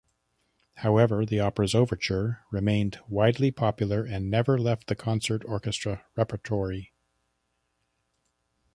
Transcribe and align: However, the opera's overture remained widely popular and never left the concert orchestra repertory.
However, 0.77 1.27
the 1.27 1.39
opera's 1.41 1.75
overture 1.75 2.39
remained 2.49 2.99
widely 3.07 3.51
popular 3.51 4.03
and 4.03 4.31
never 4.31 4.57
left 4.57 4.87
the 4.87 4.95
concert 4.95 5.43
orchestra 5.45 6.03
repertory. 6.15 6.91